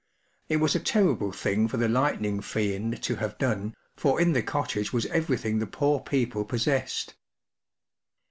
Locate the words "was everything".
4.91-5.59